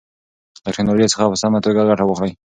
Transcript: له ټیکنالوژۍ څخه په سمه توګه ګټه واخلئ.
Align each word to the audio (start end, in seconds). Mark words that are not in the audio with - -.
له 0.65 0.69
ټیکنالوژۍ 0.75 1.07
څخه 1.13 1.25
په 1.31 1.37
سمه 1.43 1.59
توګه 1.65 1.87
ګټه 1.89 2.03
واخلئ. 2.05 2.31